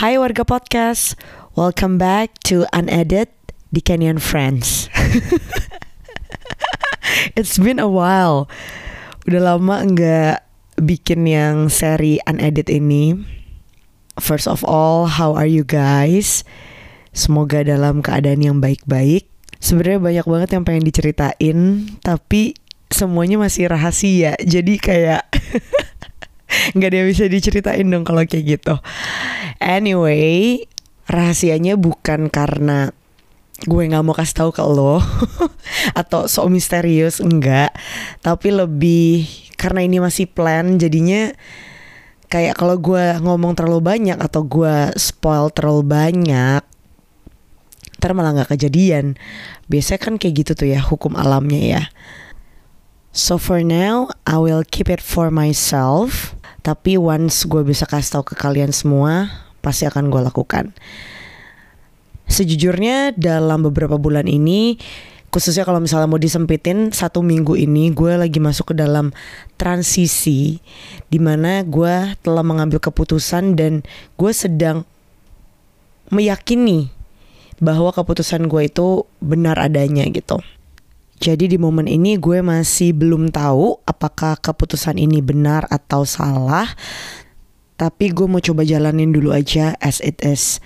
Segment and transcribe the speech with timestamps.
[0.00, 1.12] Hai warga podcast,
[1.60, 3.28] welcome back to Unedit
[3.68, 4.88] di Canyon Friends.
[7.36, 8.48] It's been a while,
[9.28, 10.40] udah lama nggak
[10.80, 13.12] bikin yang seri Unedit ini.
[14.16, 16.48] First of all, how are you guys?
[17.12, 19.28] Semoga dalam keadaan yang baik-baik.
[19.60, 21.58] Sebenarnya banyak banget yang pengen diceritain,
[22.00, 22.56] tapi
[22.88, 24.32] semuanya masih rahasia.
[24.40, 25.28] Jadi kayak
[26.76, 28.74] nggak yang bisa diceritain dong kalau kayak gitu.
[29.60, 30.64] Anyway,
[31.06, 32.94] rahasianya bukan karena
[33.68, 35.04] gue nggak mau kasih tahu ke lo
[36.00, 37.74] atau so misterius enggak,
[38.24, 39.28] tapi lebih
[39.60, 41.28] karena ini masih plan jadinya
[42.32, 46.62] kayak kalau gue ngomong terlalu banyak atau gue spoil terlalu banyak
[48.00, 49.20] ntar malah nggak kejadian.
[49.68, 51.82] Biasanya kan kayak gitu tuh ya hukum alamnya ya.
[53.12, 58.32] So for now I will keep it for myself tapi once gue bisa kasih tahu
[58.32, 59.28] ke kalian semua
[59.60, 60.72] pasti akan gue lakukan
[62.30, 64.78] sejujurnya dalam beberapa bulan ini
[65.30, 69.14] khususnya kalau misalnya mau disempitin satu minggu ini gue lagi masuk ke dalam
[69.54, 70.58] transisi
[71.06, 73.86] di mana gue telah mengambil keputusan dan
[74.18, 74.82] gue sedang
[76.10, 76.90] meyakini
[77.62, 80.42] bahwa keputusan gue itu benar adanya gitu.
[81.20, 86.64] Jadi di momen ini gue masih belum tahu apakah keputusan ini benar atau salah.
[87.76, 90.64] Tapi gue mau coba jalanin dulu aja as it is.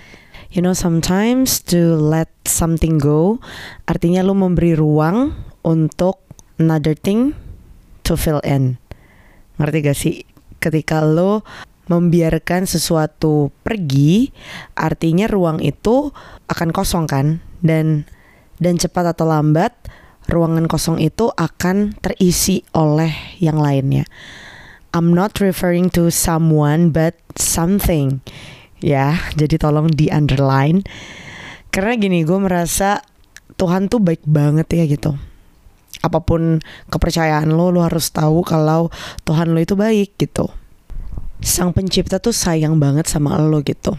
[0.54, 3.42] You know sometimes to let something go
[3.90, 5.34] artinya lo memberi ruang
[5.66, 6.22] untuk
[6.62, 7.34] another thing
[8.06, 8.78] to fill in.
[9.58, 10.22] Ngerti gak sih?
[10.62, 11.42] Ketika lo
[11.90, 14.30] membiarkan sesuatu pergi,
[14.78, 16.14] artinya ruang itu
[16.46, 17.42] akan kosong kan?
[17.58, 18.06] Dan
[18.62, 19.74] dan cepat atau lambat
[20.28, 24.08] ruangan kosong itu akan terisi oleh yang lainnya.
[24.94, 28.22] I'm not referring to someone but something.
[28.78, 30.86] Ya jadi tolong di underline
[31.74, 33.02] karena gini gue merasa
[33.58, 35.18] Tuhan tuh baik banget ya gitu.
[36.04, 38.92] Apa pun kepercayaan lo lo harus tahu kalau
[39.26, 40.46] Tuhan lo itu baik gitu.
[41.42, 43.98] Sang pencipta tuh sayang banget sama lo gitu.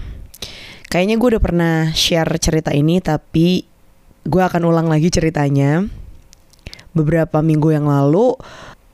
[0.87, 3.67] Kayaknya gue udah pernah share cerita ini tapi
[4.23, 5.85] gue akan ulang lagi ceritanya
[6.95, 8.33] beberapa minggu yang lalu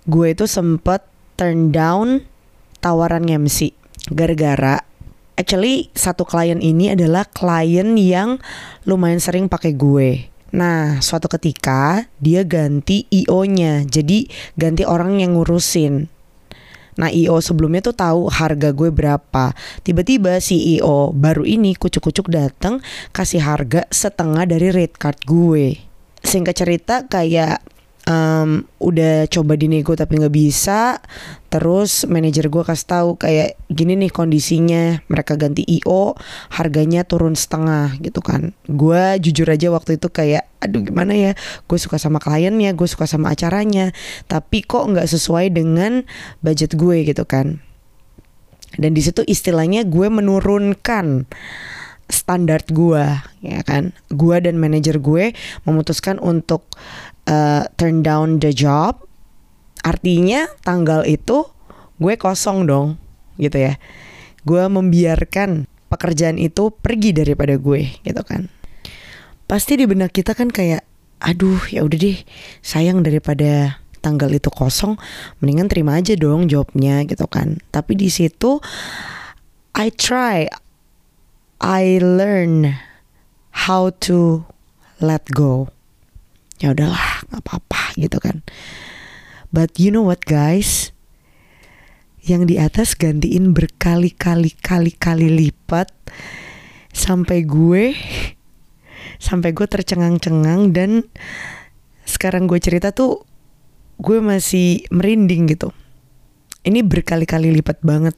[0.10, 1.06] gue itu sempet
[1.38, 2.26] turn down
[2.82, 3.72] tawaran MC
[4.10, 4.82] gara-gara
[5.38, 8.38] actually satu klien ini adalah klien yang
[8.86, 10.30] lumayan sering pakai gue.
[10.52, 13.88] Nah, suatu ketika dia ganti IO-nya.
[13.88, 14.28] Jadi
[14.60, 16.12] ganti orang yang ngurusin.
[17.00, 19.56] Nah, IO sebelumnya tuh tahu harga gue berapa.
[19.82, 22.84] Tiba-tiba si IO baru ini kucuk-kucuk datang
[23.16, 25.80] kasih harga setengah dari rate card gue.
[26.22, 27.64] Singkat cerita kayak
[28.08, 31.02] um, udah coba dinego tapi nggak bisa.
[31.52, 35.04] Terus manajer gue kasih tahu kayak gini nih kondisinya.
[35.12, 36.16] Mereka ganti io
[36.56, 38.56] harganya turun setengah gitu kan.
[38.72, 41.32] Gue jujur aja waktu itu kayak aduh gimana ya?
[41.68, 43.92] Gue suka sama kliennya gue suka sama acaranya.
[44.32, 46.08] Tapi kok nggak sesuai dengan
[46.40, 47.60] budget gue gitu kan.
[48.80, 51.28] Dan di situ istilahnya gue menurunkan
[52.08, 53.04] standar gue
[53.44, 53.92] ya kan.
[54.08, 55.36] Gue dan manajer gue
[55.68, 56.64] memutuskan untuk
[57.32, 59.00] uh, turn down the job
[59.82, 61.48] artinya tanggal itu
[62.02, 62.98] gue kosong dong
[63.38, 63.78] gitu ya.
[64.42, 68.50] Gue membiarkan pekerjaan itu pergi daripada gue gitu kan.
[69.46, 70.86] Pasti di benak kita kan kayak
[71.22, 72.18] aduh ya udah deh
[72.66, 74.98] sayang daripada tanggal itu kosong
[75.38, 77.62] mendingan terima aja dong jobnya gitu kan.
[77.70, 78.58] Tapi di situ
[79.78, 80.50] I try
[81.62, 82.74] I learn
[83.70, 84.46] how to
[84.98, 85.70] let go.
[86.58, 88.44] Ya udahlah nggak apa-apa gitu kan.
[89.52, 90.92] But you know what guys?
[92.22, 95.90] Yang di atas gantiin berkali-kali kali-kali lipat
[96.92, 97.96] sampai gue
[99.18, 101.08] sampai gue tercengang-cengang dan
[102.06, 103.26] sekarang gue cerita tuh
[104.02, 105.70] gue masih merinding gitu.
[106.62, 108.14] Ini berkali-kali lipat banget.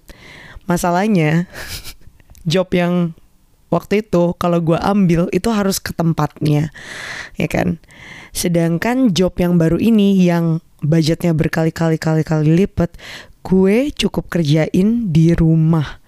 [0.68, 1.48] Masalahnya
[2.52, 3.16] job yang
[3.74, 6.70] waktu itu kalau gue ambil itu harus ke tempatnya
[7.42, 7.82] ya kan
[8.34, 12.98] Sedangkan job yang baru ini yang budgetnya berkali-kali kali-kali lipat,
[13.46, 16.02] gue cukup kerjain di rumah.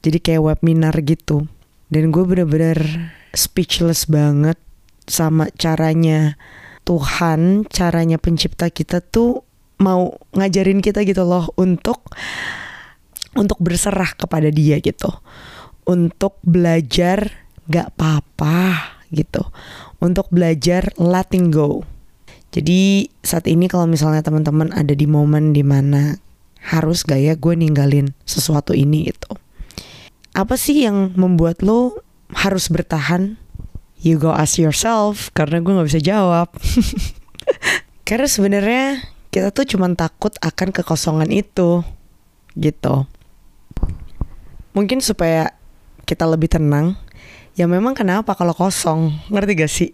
[0.00, 1.50] Jadi kayak webinar gitu.
[1.90, 2.78] Dan gue bener-bener
[3.34, 4.56] speechless banget
[5.10, 6.38] sama caranya
[6.86, 9.42] Tuhan, caranya pencipta kita tuh
[9.82, 12.14] mau ngajarin kita gitu loh untuk
[13.34, 15.10] untuk berserah kepada dia gitu.
[15.82, 19.44] Untuk belajar gak apa-apa gitu
[20.02, 21.86] untuk belajar letting go.
[22.52, 26.18] Jadi saat ini kalau misalnya teman-teman ada di momen di mana
[26.74, 29.38] harus gak ya gue ninggalin sesuatu ini gitu.
[30.32, 32.00] apa sih yang membuat lo
[32.32, 33.36] harus bertahan?
[34.00, 36.48] You go ask yourself karena gue nggak bisa jawab.
[38.08, 38.84] karena sebenarnya
[39.28, 41.84] kita tuh cuma takut akan kekosongan itu,
[42.56, 43.04] gitu.
[44.72, 45.52] Mungkin supaya
[46.04, 46.98] kita lebih tenang.
[47.58, 49.90] Ya memang kenapa kalau kosong, ngerti gak sih?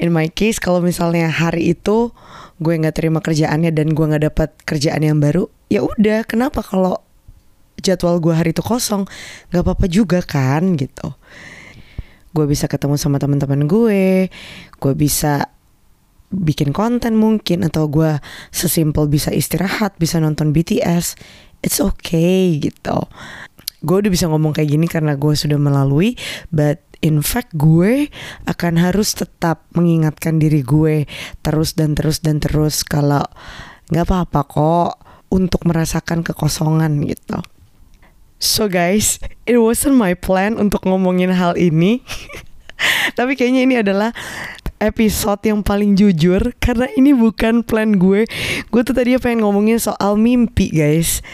[0.00, 2.14] In my case kalau misalnya hari itu
[2.62, 7.04] gue nggak terima kerjaannya dan gue nggak dapat kerjaan yang baru, ya udah kenapa kalau
[7.84, 9.04] jadwal gue hari itu kosong
[9.52, 11.12] nggak apa-apa juga kan gitu
[12.34, 14.32] gue bisa ketemu sama teman-teman gue
[14.80, 15.52] gue bisa
[16.34, 18.18] bikin konten mungkin atau gue
[18.50, 21.14] sesimpel bisa istirahat bisa nonton BTS
[21.62, 23.06] it's okay gitu
[23.84, 26.16] gue udah bisa ngomong kayak gini karena gue sudah melalui
[26.48, 28.08] but in fact gue
[28.48, 31.04] akan harus tetap mengingatkan diri gue
[31.44, 33.22] terus dan terus dan terus kalau
[33.92, 34.92] nggak apa-apa kok
[35.28, 37.38] untuk merasakan kekosongan gitu
[38.44, 42.04] So guys, it wasn't my plan untuk ngomongin hal ini.
[43.18, 44.12] Tapi kayaknya ini adalah
[44.82, 48.28] episode yang paling jujur karena ini bukan plan gue.
[48.68, 51.24] Gue tuh tadi pengen ngomongin soal mimpi, guys.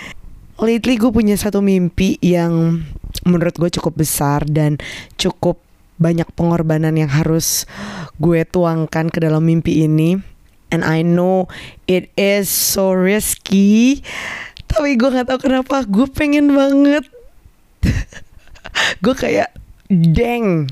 [0.61, 2.85] Lately gue punya satu mimpi yang
[3.25, 4.77] menurut gue cukup besar dan
[5.17, 5.57] cukup
[6.01, 7.65] banyak pengorbanan yang harus
[8.21, 10.21] gue tuangkan ke dalam mimpi ini.
[10.71, 11.51] And I know
[11.91, 14.07] it is so risky
[14.71, 15.83] tapi gue nggak tahu kenapa.
[15.83, 17.05] Gue pengen banget.
[19.03, 19.51] Gue kayak
[19.91, 20.71] deng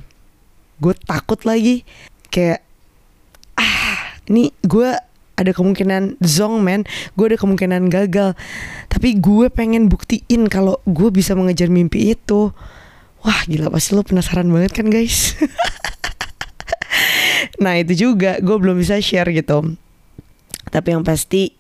[0.78, 1.82] gue takut lagi.
[2.30, 2.62] Kayak
[3.58, 4.94] ah ini gue
[5.38, 6.82] ada kemungkinan zong man
[7.14, 8.34] gue ada kemungkinan gagal.
[8.90, 12.50] Tapi gue pengen buktiin kalau gue bisa mengejar mimpi itu.
[13.22, 15.38] Wah gila pasti lo penasaran banget kan guys?
[17.58, 18.38] Nah itu juga.
[18.38, 19.74] Gue belum bisa share gitu.
[20.68, 21.54] Tapi yang pasti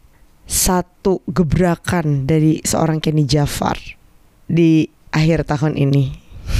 [0.48, 3.76] satu gebrakan dari seorang Kenny Jafar
[4.48, 6.14] di akhir tahun ini.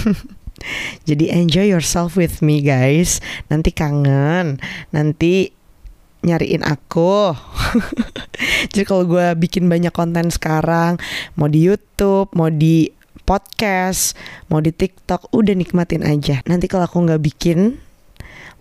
[1.09, 3.23] Jadi enjoy yourself with me guys.
[3.47, 4.59] Nanti kangen,
[4.91, 5.55] nanti
[6.25, 7.35] nyariin aku.
[8.73, 10.99] Jadi kalau gue bikin banyak konten sekarang,
[11.39, 12.91] mau di YouTube, mau di
[13.23, 14.17] podcast,
[14.49, 16.41] mau di TikTok, udah nikmatin aja.
[16.49, 17.79] Nanti kalau aku nggak bikin,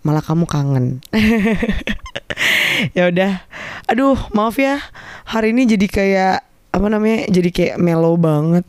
[0.06, 1.02] malah kamu kangen.
[2.96, 3.42] ya udah
[3.90, 4.78] aduh maaf ya
[5.26, 6.36] hari ini jadi kayak
[6.70, 8.64] apa namanya jadi kayak mellow banget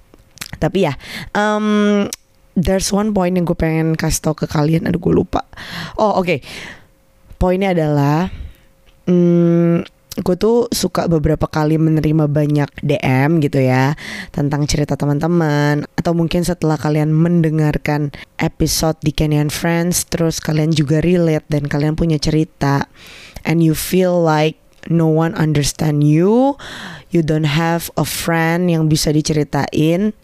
[0.57, 0.97] tapi ya
[1.36, 2.07] um,
[2.57, 5.45] there's one point yang gue pengen kasih tau ke kalian aduh gue lupa
[6.00, 6.39] oh oke okay.
[7.38, 8.31] poinnya adalah
[9.10, 9.82] um,
[10.20, 13.96] gue tuh suka beberapa kali menerima banyak DM gitu ya
[14.36, 21.00] tentang cerita teman-teman atau mungkin setelah kalian mendengarkan episode di Kenyan Friends terus kalian juga
[21.00, 22.86] relate dan kalian punya cerita
[23.48, 26.56] and you feel like no one understand you,
[27.12, 30.16] you don't have a friend yang bisa diceritain,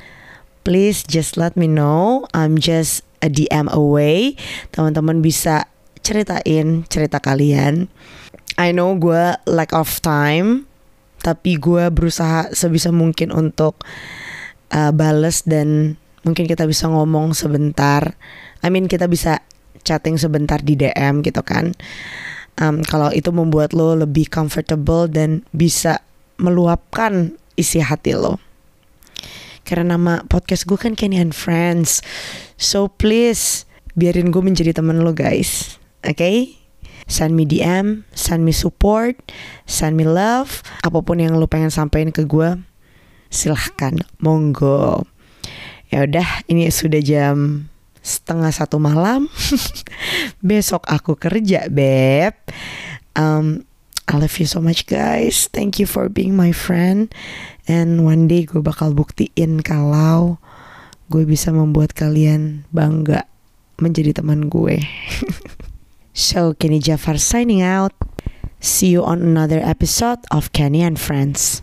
[0.64, 2.24] please just let me know.
[2.32, 4.40] I'm just a DM away.
[4.72, 5.68] Teman-teman bisa
[6.06, 7.92] ceritain cerita kalian.
[8.56, 10.64] I know gue lack of time,
[11.20, 13.84] tapi gue berusaha sebisa mungkin untuk
[14.72, 18.16] uh, bales dan mungkin kita bisa ngomong sebentar.
[18.64, 19.44] I mean kita bisa
[19.86, 21.76] chatting sebentar di DM gitu kan.
[22.56, 26.00] Um, kalau itu membuat lo lebih comfortable dan bisa
[26.40, 28.40] meluapkan isi hati lo.
[29.66, 32.00] Karena nama podcast gue kan Kenny and Friends.
[32.56, 33.68] So please
[33.98, 35.82] biarin gue menjadi temen lo guys.
[36.06, 36.16] Oke?
[36.16, 36.65] Okay?
[37.06, 39.18] Send me DM, send me support,
[39.70, 42.58] send me love, apa pun yang lu pengen sampaikan ke gue,
[43.30, 45.06] silahkan, monggo.
[45.94, 47.70] Ya udah, ini sudah jam
[48.02, 49.30] setengah satu malam.
[50.46, 52.34] Besok aku kerja, beb.
[53.16, 53.66] Um,
[54.06, 55.50] I love you so much guys.
[55.50, 57.10] Thank you for being my friend.
[57.66, 60.38] And one day gue bakal buktiin kalau
[61.10, 63.26] gue bisa membuat kalian bangga
[63.82, 64.78] menjadi teman gue.
[66.18, 67.92] So, Kenny Jafar signing out.
[68.62, 71.62] See you on another episode of Kenny and Friends.